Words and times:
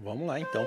Vamos 0.00 0.26
lá 0.26 0.38
então. 0.40 0.66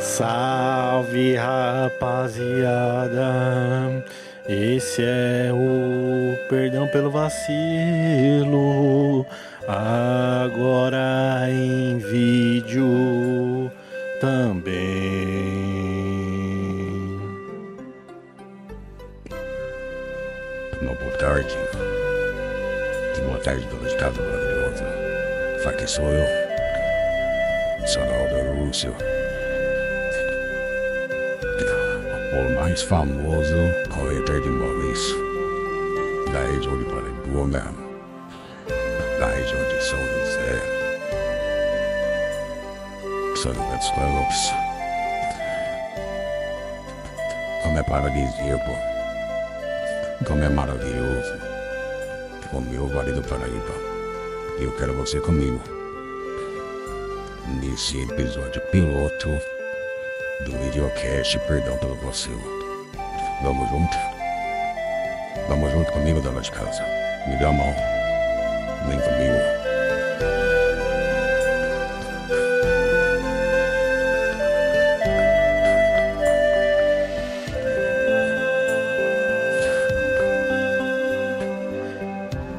Salve 0.00 1.36
rapaziada, 1.36 1.92
esse 4.48 5.02
é 5.02 5.50
o 5.52 6.48
perdão 6.48 6.88
pelo 6.88 7.10
vacilo, 7.10 7.66
agora 9.68 11.48
em 11.50 11.98
vídeo 11.98 13.70
também. 14.20 14.76
Uma 20.80 20.94
boa 20.94 21.10
tarde. 21.18 21.56
Boa 23.24 23.38
tarde, 23.40 23.66
dona 23.66 23.88
de 23.88 23.96
casa 23.96 24.22
maravilhosa. 24.22 24.84
Aqui 25.68 25.86
sou 25.86 26.04
eu, 26.04 26.26
Sonaldo 27.86 28.64
Lúcio. 28.64 28.94
O 32.32 32.54
mais 32.60 32.82
famoso 32.82 33.56
corretor 33.92 34.40
de 34.40 34.48
imóveis 34.48 35.14
da 36.32 36.40
região 36.52 36.78
de 36.78 36.84
da 37.50 37.85
dos 43.76 43.90
Campos. 43.90 44.52
Como 47.62 47.78
é 47.78 47.82
paradisíaco, 47.82 48.70
como 50.26 50.42
é 50.42 50.48
maravilhoso, 50.48 51.38
o 52.52 52.60
meu 52.60 52.88
Vale 52.88 53.12
do 53.12 53.22
Paraíba. 53.22 53.74
Eu 54.58 54.72
quero 54.76 54.94
você 54.94 55.20
comigo 55.20 55.60
nesse 57.60 58.02
episódio 58.02 58.60
piloto 58.72 59.28
do 60.40 60.58
videocast 60.64 61.38
Perdão 61.46 61.76
pelo 61.78 61.94
Vacilo. 61.96 62.40
Vamos 63.42 63.68
junto? 63.68 63.96
Vamos 65.48 65.70
junto 65.70 65.92
comigo, 65.92 66.20
dona 66.20 66.40
de 66.40 66.50
casa. 66.50 66.82
Me 67.28 67.36
dá 67.36 67.48
a 67.48 67.52
mão. 67.52 68.05
Vem 68.88 69.00
comigo. 69.00 69.56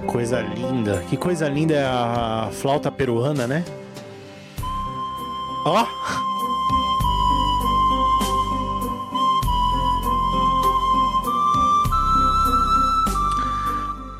Coisa 0.07 0.41
linda. 0.41 1.03
Que 1.09 1.15
coisa 1.17 1.47
linda 1.47 1.73
é 1.75 1.85
a 1.85 2.49
flauta 2.51 2.91
peruana, 2.91 3.45
né? 3.45 3.63
Ó! 5.65 5.85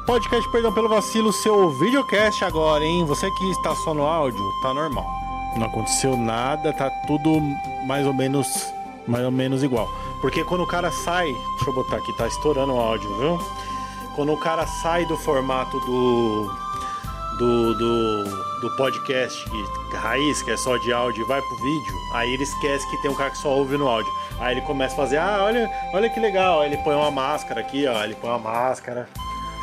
Podcast 0.08 0.50
Perdão 0.50 0.72
pelo 0.72 0.88
Vacilo, 0.88 1.34
seu 1.34 1.70
videocast 1.70 2.42
agora, 2.42 2.82
hein? 2.82 3.04
Você 3.04 3.30
que 3.30 3.52
está 3.52 3.76
só 3.76 3.94
no 3.94 4.04
áudio, 4.04 4.42
tá 4.62 4.74
normal. 4.74 5.06
Não 5.58 5.68
aconteceu 5.68 6.16
nada, 6.16 6.72
tá 6.72 6.90
tudo 7.06 7.42
mais 7.86 8.08
ou 8.08 8.14
menos 8.14 8.48
mais 9.06 9.26
ou 9.26 9.32
menos 9.32 9.64
igual. 9.64 9.86
Porque 10.22 10.46
quando 10.46 10.64
o 10.64 10.68
cara 10.68 10.90
sai, 10.92 11.26
deixa 11.56 11.70
eu 11.70 11.74
botar 11.74 11.98
aqui, 11.98 12.14
tá 12.14 12.26
estourando 12.26 12.74
o 12.74 12.80
áudio, 12.80 13.18
viu? 13.18 13.40
Quando 14.16 14.32
o 14.32 14.40
cara 14.40 14.66
sai 14.82 15.06
do 15.06 15.18
formato 15.18 15.78
do 15.82 16.50
do, 17.38 17.74
do, 17.76 18.24
do 18.62 18.76
podcast 18.78 19.44
que, 19.50 19.96
raiz, 19.98 20.42
que 20.42 20.52
é 20.52 20.58
só 20.58 20.78
de 20.78 20.92
áudio, 20.94 21.24
e 21.24 21.28
vai 21.28 21.42
pro 21.42 21.56
vídeo, 21.58 21.96
aí 22.14 22.34
ele 22.34 22.44
esquece 22.44 22.90
que 22.90 23.02
tem 23.02 23.12
um 23.12 23.16
cara 23.16 23.32
que 23.32 23.38
só 23.38 23.50
ouve 23.50 23.78
no 23.78 23.90
áudio. 23.90 24.12
Aí 24.40 24.54
ele 24.54 24.62
começa 24.62 24.94
a 24.94 24.98
fazer, 24.98 25.18
ah, 25.18 25.44
olha, 25.44 25.70
olha 25.94 26.10
que 26.10 26.20
legal. 26.20 26.62
Aí 26.62 26.70
ele 26.70 26.78
põe 26.78 26.96
uma 26.96 27.12
máscara 27.12 27.60
aqui, 27.60 27.86
ó. 27.86 28.04
Ele 28.06 28.16
põe 28.16 28.30
uma 28.30 28.40
máscara. 28.40 29.10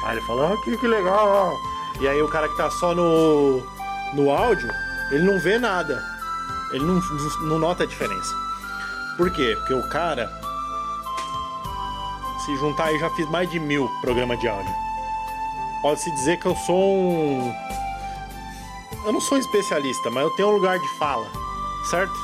Aí 0.04 0.16
ele 0.16 0.26
fala, 0.26 0.52
ah, 0.52 0.56
que, 0.62 0.76
que 0.76 0.86
legal. 0.86 1.56
E 2.00 2.08
aí 2.08 2.22
o 2.22 2.28
cara 2.28 2.48
que 2.48 2.56
tá 2.56 2.70
só 2.70 2.94
no, 2.94 3.62
no 4.12 4.30
áudio, 4.30 4.70
ele 5.10 5.24
não 5.24 5.38
vê 5.38 5.58
nada. 5.58 6.02
Ele 6.72 6.84
não, 6.84 7.00
não 7.42 7.58
nota 7.58 7.84
a 7.84 7.86
diferença. 7.86 8.34
Por 9.16 9.30
quê? 9.30 9.54
Porque 9.58 9.74
o 9.74 9.88
cara. 9.88 10.30
Se 12.44 12.56
juntar 12.56 12.86
aí, 12.86 12.98
já 12.98 13.08
fiz 13.10 13.28
mais 13.30 13.50
de 13.50 13.58
mil 13.58 13.88
programas 14.02 14.38
de 14.40 14.48
áudio. 14.48 14.74
Pode-se 15.80 16.10
dizer 16.12 16.38
que 16.38 16.46
eu 16.46 16.56
sou 16.56 16.76
um. 16.76 17.54
Eu 19.04 19.12
não 19.12 19.20
sou 19.20 19.38
um 19.38 19.40
especialista, 19.40 20.10
mas 20.10 20.24
eu 20.24 20.30
tenho 20.30 20.48
um 20.48 20.52
lugar 20.52 20.78
de 20.78 20.88
fala, 20.98 21.26
certo? 21.90 22.14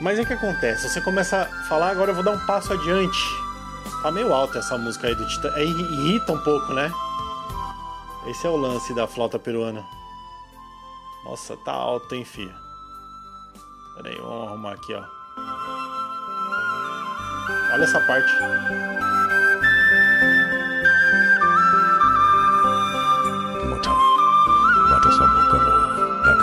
Mas 0.00 0.18
é 0.18 0.24
que 0.24 0.32
acontece, 0.32 0.88
você 0.88 1.00
começa 1.00 1.42
a 1.42 1.68
falar, 1.68 1.90
agora 1.90 2.12
eu 2.12 2.14
vou 2.14 2.24
dar 2.24 2.30
um 2.30 2.46
passo 2.46 2.72
adiante. 2.72 3.18
Tá 4.02 4.10
meio 4.10 4.32
alta 4.32 4.58
essa 4.58 4.78
música 4.78 5.08
aí 5.08 5.14
do 5.14 5.26
Titã. 5.26 5.52
É, 5.54 5.64
irrita 5.64 6.32
um 6.32 6.38
pouco, 6.38 6.72
né? 6.72 6.92
Esse 8.26 8.46
é 8.46 8.50
o 8.50 8.56
lance 8.56 8.94
da 8.94 9.06
flauta 9.06 9.38
peruana. 9.38 9.84
Nossa, 11.24 11.56
tá 11.56 11.72
alto, 11.72 12.14
hein, 12.14 12.24
filho? 12.24 12.54
Pera 13.96 14.08
aí, 14.08 14.16
vamos 14.16 14.48
arrumar 14.48 14.72
aqui, 14.72 14.94
ó. 14.94 15.02
Olha 17.72 17.84
essa 17.84 18.00
parte. 18.00 18.32
Essa 25.10 25.26
boca 25.26 25.58
no, 25.58 26.22
na 26.24 26.34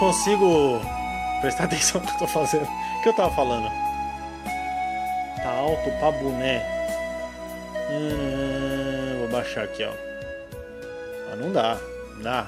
consigo 0.00 0.80
prestar 1.42 1.64
atenção 1.64 2.00
no 2.00 2.06
que 2.06 2.14
eu 2.14 2.18
tô 2.18 2.26
fazendo. 2.26 2.64
O 2.64 3.02
que 3.02 3.08
eu 3.10 3.12
tava 3.12 3.30
falando? 3.30 3.70
Tá 5.42 5.50
alto 5.50 5.90
pra 5.98 6.10
boné. 6.10 6.64
Hum, 7.90 9.18
vou 9.20 9.28
baixar 9.28 9.64
aqui, 9.64 9.84
ó. 9.84 9.92
Ah, 11.30 11.36
não 11.36 11.52
dá. 11.52 11.78
Não 12.14 12.22
dá. 12.22 12.46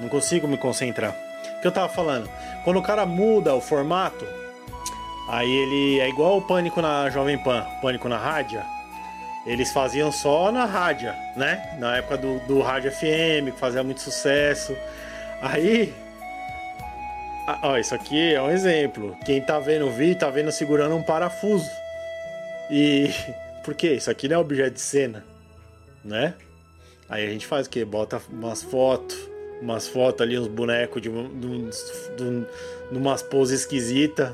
Não 0.00 0.08
consigo 0.08 0.48
me 0.48 0.56
concentrar. 0.56 1.14
O 1.58 1.60
que 1.60 1.66
eu 1.66 1.72
tava 1.72 1.88
falando? 1.88 2.28
Quando 2.64 2.78
o 2.78 2.82
cara 2.82 3.04
muda 3.04 3.54
o 3.54 3.60
formato, 3.60 4.26
aí 5.28 5.50
ele 5.50 6.00
é 6.00 6.08
igual 6.08 6.38
o 6.38 6.42
pânico 6.42 6.80
na 6.80 7.10
Jovem 7.10 7.36
Pan, 7.36 7.66
pânico 7.82 8.08
na 8.08 8.16
rádio. 8.16 8.62
Eles 9.44 9.72
faziam 9.72 10.10
só 10.10 10.50
na 10.50 10.64
rádio, 10.64 11.12
né? 11.36 11.76
Na 11.78 11.96
época 11.96 12.16
do, 12.16 12.38
do 12.40 12.60
rádio 12.60 12.92
FM, 12.92 13.52
que 13.52 13.58
fazia 13.58 13.82
muito 13.82 14.00
sucesso. 14.00 14.76
Aí. 15.42 16.07
Ah, 17.50 17.60
ó, 17.62 17.78
isso 17.78 17.94
aqui 17.94 18.34
é 18.34 18.42
um 18.42 18.50
exemplo. 18.50 19.16
Quem 19.24 19.40
tá 19.40 19.58
vendo 19.58 19.86
o 19.86 19.90
vídeo 19.90 20.18
tá 20.18 20.28
vendo 20.28 20.52
segurando 20.52 20.94
um 20.94 21.02
parafuso. 21.02 21.64
E. 22.70 23.08
Por 23.64 23.74
quê? 23.74 23.94
Isso 23.94 24.10
aqui 24.10 24.28
não 24.28 24.36
é 24.36 24.38
objeto 24.38 24.74
de 24.74 24.82
cena, 24.82 25.24
né? 26.04 26.34
Aí 27.08 27.26
a 27.26 27.30
gente 27.30 27.46
faz 27.46 27.66
o 27.66 27.70
quê? 27.70 27.86
Bota 27.86 28.20
umas 28.28 28.62
fotos, 28.62 29.16
umas 29.62 29.88
fotos 29.88 30.20
ali, 30.20 30.38
uns 30.38 30.46
bonecos 30.46 31.00
de, 31.00 31.08
de, 31.08 31.70
de, 32.18 32.46
de 32.92 32.98
umas 32.98 33.22
poses 33.22 33.60
esquisitas. 33.60 34.30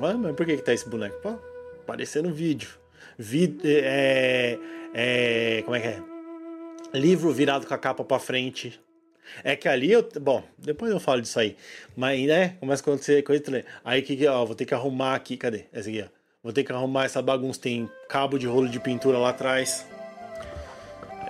Mas, 0.00 0.16
mas 0.16 0.34
por 0.34 0.44
que, 0.44 0.56
que 0.56 0.64
tá 0.64 0.74
esse 0.74 0.88
boneco? 0.88 1.16
Pô, 1.22 1.38
aparecendo 1.80 2.28
no 2.28 2.34
vídeo. 2.34 2.70
Vi, 3.16 3.56
é, 3.62 4.58
é, 4.92 5.62
como 5.62 5.76
é 5.76 5.80
que 5.80 5.86
é? 5.86 6.02
Livro 6.92 7.30
virado 7.30 7.68
com 7.68 7.74
a 7.74 7.78
capa 7.78 8.02
pra 8.02 8.18
frente. 8.18 8.80
É 9.42 9.56
que 9.56 9.68
ali 9.68 9.92
eu. 9.92 10.06
Bom, 10.20 10.42
depois 10.58 10.90
eu 10.90 11.00
falo 11.00 11.20
disso 11.20 11.38
aí. 11.38 11.56
Mas, 11.96 12.26
né? 12.26 12.56
Começa 12.60 12.82
a 12.82 12.84
acontecer 12.84 13.22
coisa. 13.22 13.64
Aí 13.84 14.02
que, 14.02 14.26
ó, 14.26 14.44
vou 14.44 14.54
ter 14.54 14.64
que 14.64 14.74
arrumar 14.74 15.14
aqui. 15.14 15.36
Cadê? 15.36 15.64
Essa 15.72 15.88
aqui, 15.88 16.02
ó. 16.02 16.08
Vou 16.42 16.52
ter 16.52 16.64
que 16.64 16.72
arrumar 16.72 17.04
essa 17.04 17.22
bagunça. 17.22 17.60
Tem 17.60 17.88
cabo 18.08 18.38
de 18.38 18.46
rolo 18.46 18.68
de 18.68 18.80
pintura 18.80 19.18
lá 19.18 19.30
atrás. 19.30 19.86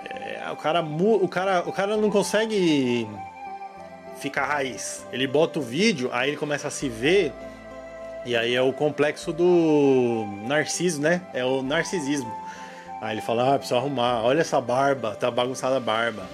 É, 0.09 0.49
o 0.51 0.55
cara, 0.57 0.81
o 0.81 1.27
cara, 1.27 1.69
o 1.69 1.71
cara 1.71 1.97
não 1.97 2.09
consegue 2.09 3.07
ficar 4.19 4.45
raiz. 4.45 5.05
Ele 5.11 5.27
bota 5.27 5.59
o 5.59 5.61
vídeo, 5.61 6.09
aí 6.11 6.29
ele 6.29 6.37
começa 6.37 6.67
a 6.67 6.71
se 6.71 6.89
ver. 6.89 7.31
E 8.25 8.35
aí 8.35 8.55
é 8.55 8.61
o 8.61 8.71
complexo 8.71 9.33
do 9.33 10.25
narciso, 10.47 11.01
né? 11.01 11.21
É 11.33 11.43
o 11.43 11.61
narcisismo. 11.61 12.33
Aí 13.01 13.15
ele 13.15 13.21
fala, 13.21 13.53
ah, 13.53 13.57
preciso 13.57 13.77
arrumar. 13.77 14.23
Olha 14.23 14.39
essa 14.39 14.61
barba, 14.61 15.13
tá 15.13 15.29
bagunçada 15.29 15.75
a 15.75 15.79
barba. 15.79 16.25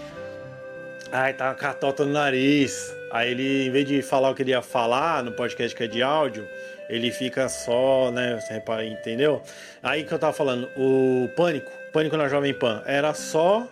Ai, 1.12 1.34
tá 1.34 1.46
uma 1.46 1.56
catota 1.56 2.06
no 2.06 2.12
nariz. 2.14 2.96
Aí 3.12 3.32
ele, 3.32 3.66
em 3.66 3.72
vez 3.72 3.88
de 3.88 4.02
falar 4.04 4.30
o 4.30 4.36
que 4.36 4.44
ele 4.44 4.52
ia 4.52 4.62
falar 4.62 5.24
no 5.24 5.32
podcast 5.32 5.76
que 5.76 5.84
é 5.84 5.88
de 5.88 6.04
áudio, 6.04 6.48
ele 6.88 7.10
fica 7.12 7.50
só, 7.50 8.12
né? 8.12 8.38
Entendeu? 8.86 9.42
Aí 9.82 10.04
que 10.04 10.14
eu 10.14 10.20
tava 10.20 10.34
falando, 10.34 10.70
o 10.78 11.28
Pânico, 11.36 11.72
Pânico 11.92 12.16
na 12.16 12.28
Jovem 12.28 12.54
Pan, 12.54 12.84
era 12.86 13.14
só. 13.16 13.68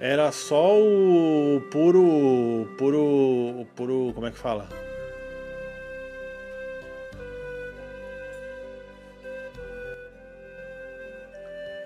Era 0.00 0.32
só 0.32 0.78
o 0.78 1.60
puro. 1.70 2.74
Puro. 2.78 3.66
Puro. 3.76 4.12
Como 4.14 4.26
é 4.26 4.30
que 4.30 4.38
fala? 4.38 4.66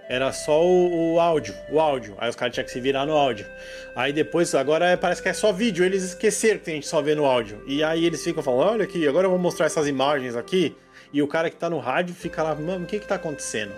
Era 0.08 0.32
só 0.32 0.64
o, 0.64 1.14
o, 1.14 1.20
áudio, 1.20 1.54
o 1.70 1.78
áudio. 1.78 2.14
Aí 2.18 2.30
os 2.30 2.34
caras 2.34 2.54
tinham 2.54 2.64
que 2.64 2.72
se 2.72 2.80
virar 2.80 3.04
no 3.04 3.12
áudio. 3.12 3.46
Aí 3.94 4.12
depois, 4.12 4.54
agora 4.54 4.86
é, 4.86 4.96
parece 4.96 5.22
que 5.22 5.28
é 5.28 5.34
só 5.34 5.52
vídeo. 5.52 5.84
Eles 5.84 6.02
esqueceram 6.02 6.60
que 6.60 6.70
a 6.70 6.74
gente 6.74 6.86
só 6.86 7.02
no 7.02 7.26
áudio. 7.26 7.62
E 7.66 7.84
aí 7.84 8.06
eles 8.06 8.24
ficam 8.24 8.42
falando: 8.42 8.70
olha 8.70 8.84
aqui, 8.84 9.06
agora 9.06 9.26
eu 9.26 9.30
vou 9.30 9.38
mostrar 9.38 9.66
essas 9.66 9.86
imagens 9.86 10.34
aqui. 10.34 10.74
E 11.12 11.22
o 11.22 11.28
cara 11.28 11.50
que 11.50 11.56
tá 11.56 11.68
no 11.68 11.78
rádio 11.78 12.14
fica 12.14 12.42
lá, 12.42 12.54
mano, 12.54 12.84
o 12.84 12.86
que 12.86 12.98
que 12.98 13.06
tá 13.06 13.16
acontecendo? 13.16 13.72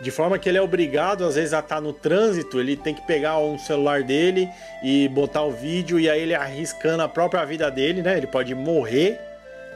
De 0.00 0.10
forma 0.10 0.38
que 0.38 0.48
ele 0.48 0.58
é 0.58 0.62
obrigado, 0.62 1.24
às 1.24 1.36
vezes, 1.36 1.54
a 1.54 1.60
estar 1.60 1.76
tá 1.76 1.80
no 1.80 1.92
trânsito, 1.92 2.60
ele 2.60 2.76
tem 2.76 2.94
que 2.94 3.06
pegar 3.06 3.38
um 3.38 3.58
celular 3.58 4.02
dele 4.02 4.46
e 4.82 5.08
botar 5.08 5.42
o 5.42 5.50
vídeo, 5.50 5.98
e 5.98 6.08
aí 6.08 6.20
ele 6.20 6.34
arriscando 6.34 7.02
a 7.02 7.08
própria 7.08 7.44
vida 7.46 7.70
dele, 7.70 8.02
né? 8.02 8.18
Ele 8.18 8.26
pode 8.26 8.54
morrer 8.54 9.18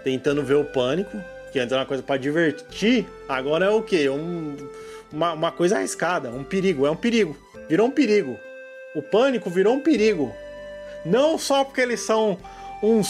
tentando 0.05 0.43
ver 0.43 0.57
o 0.57 0.65
pânico, 0.65 1.19
que 1.51 1.59
antes 1.59 1.73
era 1.73 1.81
uma 1.81 1.87
coisa 1.87 2.03
para 2.03 2.19
divertir, 2.19 3.07
agora 3.29 3.67
é 3.67 3.71
o 3.71 3.83
quê? 3.83 4.11
Um 4.11 4.57
uma, 5.13 5.33
uma 5.33 5.53
coisa 5.53 5.77
arriscada, 5.77 6.31
um 6.31 6.45
perigo, 6.45 6.87
é 6.87 6.91
um 6.91 6.97
perigo. 6.97 7.37
Virou 7.69 7.87
um 7.87 7.91
perigo. 7.91 8.39
O 8.95 9.03
pânico 9.03 9.49
virou 9.51 9.75
um 9.75 9.81
perigo. 9.81 10.35
Não 11.05 11.39
só 11.39 11.65
porque 11.65 11.81
eles 11.81 12.01
são 12.01 12.39
uns. 12.83 13.09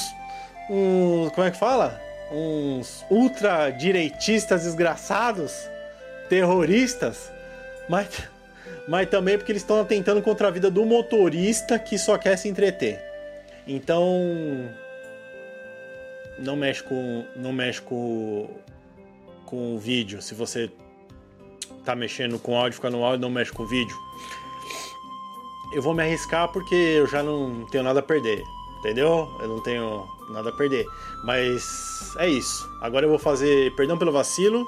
uns 0.69 1.31
como 1.33 1.47
é 1.47 1.51
que 1.51 1.59
fala? 1.59 2.01
Uns 2.31 3.05
ultradireitistas 3.11 4.63
desgraçados, 4.63 5.53
terroristas, 6.29 7.33
mas, 7.89 8.09
mas 8.87 9.09
também 9.09 9.37
porque 9.37 9.51
eles 9.51 9.63
estão 9.63 9.85
tentando 9.85 10.23
contra 10.23 10.49
a 10.49 10.51
vida 10.51 10.71
do 10.71 10.85
motorista 10.85 11.79
que 11.79 11.99
só 11.99 12.17
quer 12.17 12.37
se 12.37 12.49
entreter. 12.49 13.01
Então. 13.67 14.71
Não 16.39 16.57
mexe 16.57 16.83
com. 16.83 17.25
Não 17.37 17.53
mexe 17.53 17.83
com, 17.83 18.49
com 19.45 19.75
o 19.75 19.79
vídeo. 19.79 20.23
Se 20.23 20.35
você 20.35 20.71
tá 21.91 21.97
mexendo 21.97 22.39
com 22.39 22.57
áudio, 22.57 22.75
fica 22.75 22.89
no 22.89 23.05
áudio, 23.05 23.21
não 23.21 23.31
mexe 23.31 23.53
com 23.53 23.67
vídeo. 23.67 23.99
Eu 25.73 25.83
vou 25.83 25.93
me 25.93 26.03
arriscar 26.03 26.49
porque 26.49 26.75
eu 26.75 27.07
já 27.07 27.23
não 27.23 27.67
tenho 27.67 27.83
nada 27.83 27.99
a 27.99 28.03
perder, 28.03 28.45
entendeu? 28.79 29.29
Eu 29.41 29.49
não 29.49 29.61
tenho 29.61 30.07
nada 30.29 30.51
a 30.51 30.53
perder. 30.53 30.87
Mas 31.25 32.15
é 32.19 32.29
isso. 32.29 32.69
Agora 32.81 33.07
eu 33.07 33.11
vou 33.11 33.19
fazer 33.19 33.75
perdão 33.75 33.99
pelo 33.99 34.13
vacilo 34.13 34.67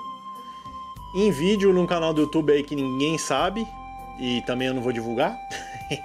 em 1.15 1.31
vídeo 1.31 1.73
num 1.73 1.87
canal 1.87 2.13
do 2.13 2.23
YouTube 2.23 2.53
aí 2.53 2.63
que 2.63 2.75
ninguém 2.75 3.17
sabe 3.19 3.67
e 4.19 4.43
também 4.43 4.69
eu 4.69 4.75
não 4.75 4.83
vou 4.83 4.93
divulgar. 4.93 5.37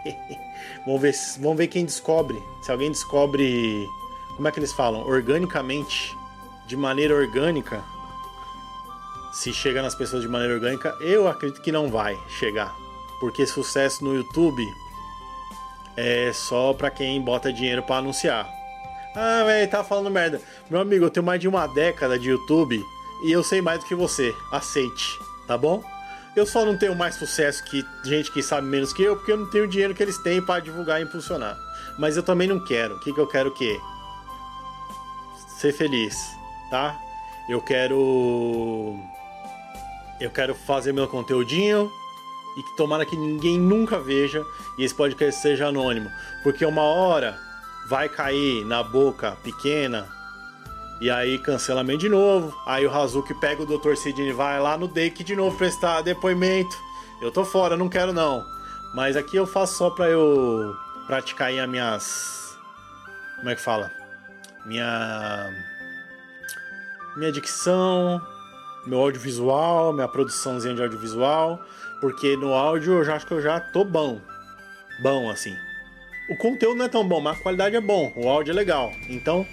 vamos 0.86 1.02
ver, 1.02 1.16
vamos 1.40 1.58
ver 1.58 1.68
quem 1.68 1.84
descobre. 1.84 2.42
Se 2.62 2.72
alguém 2.72 2.92
descobre, 2.92 3.88
como 4.36 4.48
é 4.48 4.52
que 4.52 4.60
eles 4.60 4.74
falam, 4.74 5.02
organicamente, 5.02 6.16
de 6.68 6.76
maneira 6.76 7.16
orgânica, 7.16 7.84
se 9.32 9.54
chega 9.54 9.82
nas 9.82 9.96
pessoas 9.96 10.22
de 10.22 10.28
maneira 10.28 10.54
orgânica, 10.54 10.96
eu 11.00 11.28
acredito 11.28 11.62
que 11.62 11.72
não 11.72 11.90
vai 11.90 12.18
chegar. 12.40 12.74
Porque 13.20 13.46
sucesso 13.46 14.04
no 14.04 14.16
YouTube 14.16 14.66
é 15.96 16.32
só 16.34 16.74
para 16.74 16.92
quem 16.92 17.22
bota 17.22 17.52
dinheiro 17.52 17.82
para 17.84 17.98
anunciar. 17.98 18.48
Ah, 19.16 19.44
velho, 19.46 19.70
tá 19.70 19.84
falando 19.84 20.12
merda. 20.12 20.40
Meu 20.70 20.80
amigo, 20.80 21.06
eu 21.06 21.10
tenho 21.10 21.26
mais 21.26 21.42
de 21.42 21.48
uma 21.48 21.66
década 21.68 22.20
de 22.20 22.30
YouTube 22.30 22.84
e 23.24 23.32
eu 23.32 23.44
sei 23.44 23.62
mais 23.62 23.80
do 23.80 23.86
que 23.86 23.96
você. 23.96 24.36
Aceite, 24.52 25.20
tá 25.48 25.58
bom? 25.58 25.84
Eu 26.36 26.46
só 26.46 26.64
não 26.64 26.78
tenho 26.78 26.96
mais 26.96 27.16
sucesso 27.16 27.64
que 27.64 27.84
gente 28.04 28.32
que 28.32 28.44
sabe 28.44 28.68
menos 28.68 28.94
que 28.94 29.02
eu, 29.02 29.16
porque 29.16 29.32
eu 29.32 29.38
não 29.38 29.50
tenho 29.50 29.64
o 29.64 29.68
dinheiro 29.68 29.96
que 29.96 30.04
eles 30.04 30.20
têm 30.20 30.40
para 30.40 30.60
divulgar 30.60 31.02
e 31.02 31.04
impulsionar. 31.04 31.58
Mas 31.98 32.16
eu 32.16 32.22
também 32.22 32.48
não 32.48 32.64
quero. 32.64 32.96
O 32.96 33.00
que, 33.00 33.12
que 33.12 33.20
eu 33.20 33.26
quero 33.26 33.50
o 33.50 33.54
quê? 33.54 33.82
Ser 35.58 35.74
feliz, 35.74 36.16
tá? 36.70 36.96
Eu 37.50 37.60
quero 37.60 39.00
eu 40.20 40.30
quero 40.30 40.56
fazer 40.56 40.92
meu 40.92 41.08
conteúdinho 41.08 41.92
e 42.58 42.64
que 42.64 42.76
tomara 42.76 43.06
que 43.06 43.16
ninguém 43.16 43.60
nunca 43.60 44.00
veja 44.00 44.46
e 44.78 44.84
esse 44.84 44.94
podcast 44.94 45.42
seja 45.42 45.68
anônimo, 45.68 46.12
porque 46.44 46.66
uma 46.66 46.82
hora 46.82 47.38
vai 47.88 48.10
cair 48.10 48.66
na 48.66 48.84
boca 48.84 49.38
pequena 49.44 50.08
e 51.00 51.10
aí 51.10 51.38
cancelamento 51.38 52.00
de 52.00 52.10
novo. 52.10 52.56
Aí 52.66 52.86
o 52.86 52.92
Hazuki 52.92 53.34
pega 53.36 53.62
o 53.62 53.66
Dr. 53.66 53.96
Sidney 53.96 54.34
vai 54.34 54.60
lá 54.60 54.78
no 54.78 54.88
Dake 54.88 55.24
de 55.24 55.36
novo 55.36 55.58
prestar 55.58 56.02
depoimento. 56.02 56.76
Eu 57.22 57.32
tô 57.32 57.46
fora, 57.46 57.78
não 57.78 57.88
quero 57.88 58.12
não. 58.12 58.46
Mas 58.94 59.16
aqui 59.16 59.38
eu 59.38 59.46
faço 59.46 59.76
só 59.76 59.90
pra 59.90 60.10
eu 60.10 60.76
praticar 61.06 61.50
aí 61.50 61.60
as 61.60 61.70
minhas. 61.70 62.58
Como 63.38 63.50
é 63.50 63.56
que 63.56 63.62
fala? 63.62 63.92
Minha. 64.66 65.50
Minha 67.16 67.32
dicção, 67.32 68.22
meu 68.88 69.00
audiovisual, 69.00 69.94
minha 69.94 70.08
produçãozinha 70.08 70.74
de 70.74 70.82
audiovisual, 70.82 71.62
porque 72.00 72.36
no 72.38 72.54
áudio 72.54 72.94
eu 72.94 73.04
já 73.04 73.16
acho 73.16 73.28
que 73.28 73.34
eu 73.34 73.42
já 73.42 73.60
tô 73.60 73.84
bom. 73.84 74.20
Bom, 75.02 75.30
assim. 75.30 75.56
O 76.30 76.38
conteúdo 76.38 76.78
não 76.78 76.86
é 76.86 76.90
tão 76.90 77.08
bom, 77.08 77.22
mas 77.22 77.38
a 77.38 77.42
qualidade 77.42 77.76
é 77.76 77.82
bom, 77.82 78.12
o 78.16 78.28
áudio 78.28 78.52
é 78.52 78.56
legal. 78.56 78.92
Então, 79.10 79.46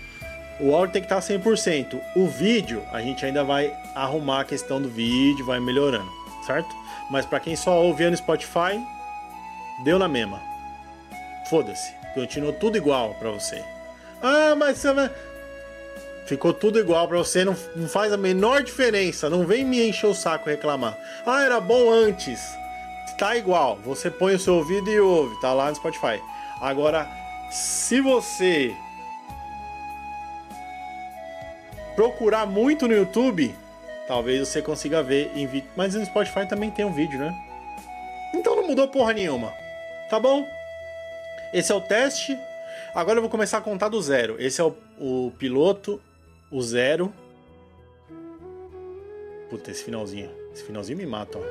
o 0.60 0.75
áudio 0.75 0.92
tem 0.92 1.02
que 1.02 1.12
estar 1.12 1.20
100%. 1.20 2.00
O 2.16 2.26
vídeo, 2.26 2.82
a 2.92 3.00
gente 3.00 3.25
ainda 3.25 3.44
vai 3.44 3.72
arrumar 3.94 4.40
a 4.40 4.44
questão 4.44 4.81
do 4.81 4.88
vídeo, 4.88 5.44
vai 5.44 5.60
melhorando, 5.60 6.10
certo? 6.46 6.75
Mas 7.10 7.26
para 7.26 7.40
quem 7.40 7.54
só 7.54 7.82
ouve 7.82 8.08
no 8.08 8.16
Spotify, 8.16 8.80
deu 9.84 9.98
na 9.98 10.08
mesma. 10.08 10.40
Foda-se, 11.50 11.92
continua 12.14 12.52
tudo 12.52 12.76
igual 12.76 13.14
para 13.14 13.30
você. 13.30 13.62
Ah, 14.22 14.54
mas 14.56 14.78
você 14.78 14.92
vai 14.92 15.10
Ficou 16.26 16.55
tudo 16.55 16.79
igual 16.79 17.06
para 17.06 17.19
você, 17.19 17.44
não, 17.44 17.55
não 17.76 17.87
faz 17.87 18.12
a 18.12 18.17
menor 18.17 18.62
diferença. 18.62 19.29
Não 19.29 19.47
vem 19.47 19.65
me 19.65 19.87
encher 19.87 20.06
o 20.06 20.15
saco 20.15 20.49
reclamar. 20.49 20.99
Ah, 21.26 21.44
era 21.44 21.61
bom 21.61 21.91
antes. 21.91 22.41
Tá 23.19 23.37
igual. 23.37 23.76
Você 23.85 24.11
põe 24.11 24.35
o 24.35 24.38
seu 24.38 24.55
ouvido 24.55 24.91
e 24.91 24.99
ouve, 24.99 25.38
tá 25.41 25.53
lá 25.53 25.69
no 25.69 25.76
Spotify. 25.76 26.21
Agora, 26.61 27.09
se 27.50 28.00
você 28.00 28.75
procurar 31.95 32.47
muito 32.47 32.88
no 32.88 32.95
YouTube, 32.95 33.54
talvez 34.09 34.49
você 34.49 34.62
consiga 34.62 35.02
ver 35.02 35.31
em 35.37 35.47
vídeo. 35.47 35.69
Mas 35.76 35.95
no 35.95 36.04
Spotify 36.07 36.49
também 36.49 36.71
tem 36.71 36.85
um 36.85 36.93
vídeo, 36.93 37.19
né? 37.19 37.35
Então 38.35 38.57
não 38.57 38.66
mudou 38.66 38.88
porra 38.88 39.12
nenhuma. 39.12 39.52
Tá 40.09 40.19
bom? 40.19 40.49
Esse 41.52 41.71
é 41.71 41.75
o 41.75 41.81
teste. 41.81 42.38
Agora 42.95 43.19
eu 43.19 43.23
vou 43.23 43.31
começar 43.31 43.59
a 43.59 43.61
contar 43.61 43.88
do 43.88 44.00
zero. 44.00 44.37
Esse 44.38 44.61
é 44.61 44.64
o, 44.64 44.75
o 44.99 45.33
piloto 45.38 46.00
o 46.54 46.62
zero. 46.62 47.12
Puta, 49.50 49.73
esse 49.73 49.82
finalzinho. 49.82 50.30
Esse 50.52 50.62
finalzinho 50.62 50.96
me 50.96 51.04
mata, 51.04 51.37
ó. 51.37 51.42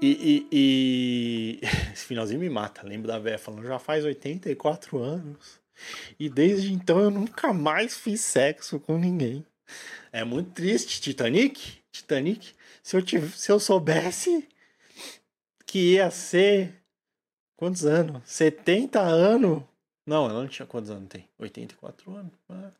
E, 0.00 0.08
e, 0.10 0.48
e, 0.50 1.60
esse 1.92 2.06
finalzinho 2.06 2.40
me 2.40 2.48
mata. 2.48 2.86
Lembro 2.86 3.08
da 3.08 3.18
véia 3.18 3.38
falando, 3.38 3.66
já 3.66 3.78
faz 3.78 4.02
84 4.02 4.98
anos. 4.98 5.60
E 6.18 6.30
desde 6.30 6.72
então 6.72 7.00
eu 7.00 7.10
nunca 7.10 7.52
mais 7.52 7.94
fiz 7.94 8.22
sexo 8.22 8.80
com 8.80 8.96
ninguém. 8.96 9.44
É 10.10 10.24
muito 10.24 10.52
triste. 10.52 11.02
Titanic? 11.02 11.82
Titanic? 11.92 12.54
Se 12.82 12.96
eu, 12.96 13.02
tivesse, 13.02 13.38
se 13.38 13.52
eu 13.52 13.60
soubesse 13.60 14.48
que 15.74 15.94
ia 15.94 16.08
ser. 16.08 16.72
Quantos 17.56 17.84
anos? 17.84 18.22
70 18.26 19.00
anos? 19.00 19.60
Não, 20.06 20.30
ela 20.30 20.40
não 20.42 20.46
tinha 20.46 20.64
quantos 20.64 20.88
anos 20.88 21.08
tem? 21.08 21.28
84 21.36 22.14
anos. 22.14 22.32
Ah. 22.48 22.70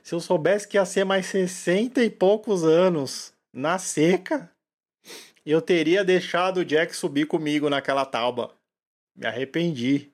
Se 0.00 0.14
eu 0.14 0.20
soubesse 0.20 0.68
que 0.68 0.76
ia 0.76 0.86
ser 0.86 1.02
mais 1.02 1.26
60 1.26 2.04
e 2.04 2.08
poucos 2.08 2.62
anos 2.62 3.34
na 3.52 3.80
seca, 3.80 4.48
eu 5.44 5.60
teria 5.60 6.04
deixado 6.04 6.58
o 6.58 6.64
Jack 6.64 6.94
subir 6.94 7.26
comigo 7.26 7.68
naquela 7.68 8.06
tauba. 8.06 8.54
Me 9.16 9.26
arrependi. 9.26 10.12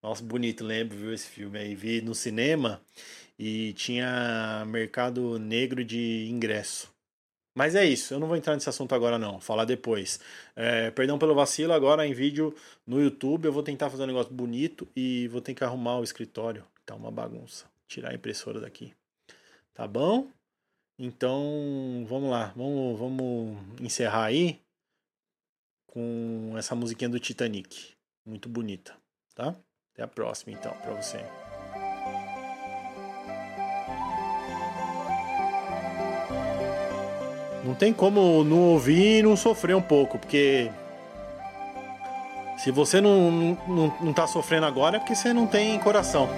Nossa, 0.00 0.22
bonito, 0.22 0.62
lembro, 0.62 0.96
viu 0.96 1.12
esse 1.12 1.26
filme 1.26 1.58
aí? 1.58 1.74
Vi 1.74 2.00
no 2.00 2.14
cinema 2.14 2.80
e 3.36 3.72
tinha 3.72 4.64
mercado 4.68 5.36
negro 5.36 5.84
de 5.84 6.28
ingresso. 6.30 6.95
Mas 7.56 7.74
é 7.74 7.86
isso, 7.86 8.12
eu 8.12 8.20
não 8.20 8.28
vou 8.28 8.36
entrar 8.36 8.52
nesse 8.52 8.68
assunto 8.68 8.94
agora 8.94 9.18
não, 9.18 9.40
falar 9.40 9.64
depois. 9.64 10.20
É, 10.54 10.90
perdão 10.90 11.18
pelo 11.18 11.34
vacilo, 11.34 11.72
agora 11.72 12.06
em 12.06 12.12
vídeo 12.12 12.54
no 12.86 13.00
YouTube 13.00 13.46
eu 13.46 13.52
vou 13.52 13.62
tentar 13.62 13.88
fazer 13.88 14.02
um 14.02 14.08
negócio 14.08 14.30
bonito 14.30 14.86
e 14.94 15.26
vou 15.28 15.40
ter 15.40 15.54
que 15.54 15.64
arrumar 15.64 15.98
o 15.98 16.04
escritório, 16.04 16.62
tá 16.84 16.94
uma 16.94 17.10
bagunça. 17.10 17.64
Tirar 17.88 18.10
a 18.10 18.14
impressora 18.14 18.60
daqui. 18.60 18.92
Tá 19.72 19.88
bom? 19.88 20.28
Então, 20.98 22.04
vamos 22.06 22.30
lá, 22.30 22.52
vamos, 22.54 22.98
vamos 22.98 23.58
encerrar 23.80 24.26
aí 24.26 24.60
com 25.86 26.52
essa 26.58 26.74
musiquinha 26.74 27.08
do 27.08 27.18
Titanic. 27.18 27.94
Muito 28.22 28.50
bonita, 28.50 28.94
tá? 29.34 29.56
Até 29.94 30.02
a 30.02 30.08
próxima 30.08 30.52
então, 30.52 30.76
para 30.82 30.92
você. 30.92 31.45
Não 37.66 37.74
tem 37.74 37.92
como 37.92 38.44
não 38.44 38.60
ouvir 38.60 39.18
e 39.18 39.22
não 39.22 39.36
sofrer 39.36 39.74
um 39.74 39.82
pouco, 39.82 40.18
porque 40.18 40.70
se 42.58 42.70
você 42.70 43.00
não, 43.00 43.58
não, 43.66 43.94
não 44.00 44.12
tá 44.12 44.24
sofrendo 44.26 44.66
agora 44.66 44.96
é 44.96 44.98
porque 45.00 45.16
você 45.16 45.32
não 45.32 45.48
tem 45.48 45.76
coração. 45.80 46.28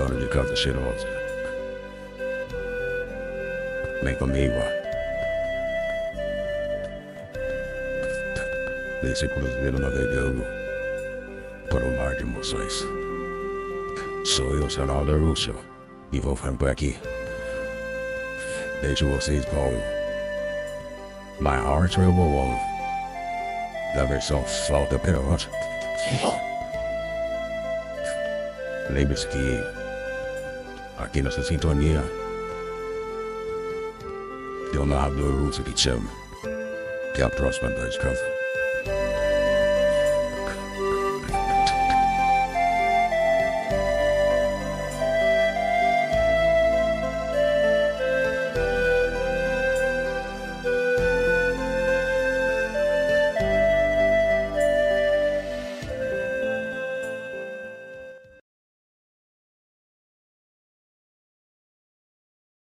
Dona 0.00 0.18
de 0.18 0.28
casa 0.28 0.56
cheirosa. 0.56 1.06
Vem 4.02 4.14
comigo. 4.14 4.54
Nesse 9.02 9.28
cruzeiro 9.28 9.78
navegando 9.78 10.42
por 11.68 11.82
um 11.82 11.96
mar 11.98 12.14
de 12.14 12.22
emoções. 12.22 12.82
Sou 14.24 14.54
eu, 14.54 14.68
Ronaldo 14.68 15.18
Russo, 15.18 15.54
e 16.10 16.18
vou 16.18 16.34
ficar 16.34 16.54
por 16.54 16.70
aqui. 16.70 16.96
Deixo 18.80 19.06
vocês 19.06 19.44
com 19.44 19.70
My 21.42 21.58
Heart 21.58 21.98
Will 21.98 22.12
Go 22.14 22.22
On, 22.22 22.58
da 23.94 24.06
versão 24.06 24.42
Flauta 24.44 24.98
Perosa. 24.98 25.50
Lembre-se 28.88 29.28
que 29.28 29.79
aqui 31.04 31.22
nessa 31.22 31.42
sintonia 31.42 32.02
que 35.62 35.72
te 35.72 35.80
chama. 35.82 36.10
Até 37.10 37.22
a 37.22 37.30
próxima 37.30 37.70
noite, 37.70 37.98
casa. 37.98 38.39